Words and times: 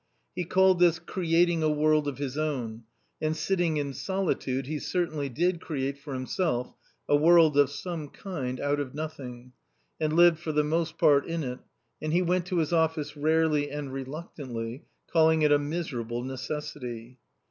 He 0.33 0.45
called 0.45 0.79
this 0.79 0.97
creating 0.97 1.61
a 1.61 1.69
world 1.69 2.07
of 2.07 2.17
his 2.17 2.35
ozvn, 2.35 2.81
and 3.21 3.37
sitting 3.37 3.77
in 3.77 3.93
solitude 3.93 4.65
he 4.65 4.79
cer 4.79 5.05
tainly 5.05 5.31
did 5.31 5.61
create 5.61 5.95
for 5.99 6.15
himself 6.15 6.73
a 7.07 7.15
world 7.15 7.55
of 7.55 7.69
some 7.69 8.07
kind 8.09 8.59
out 8.59 8.79
of 8.79 8.95
nothing 8.95 9.53
and 9.99 10.13
lived 10.13 10.39
for 10.39 10.53
the 10.53 10.63
most 10.63 10.97
part 10.97 11.27
in 11.27 11.43
it, 11.43 11.59
and 12.01 12.13
he 12.13 12.23
went 12.23 12.47
to 12.47 12.57
his 12.57 12.73
office 12.73 13.15
rarely 13.15 13.69
and 13.69 13.93
reluctantly, 13.93 14.85
calling 15.05 15.43
it— 15.43 15.51
"a 15.51 15.59
miserable 15.59 16.23
necessity." 16.23 17.19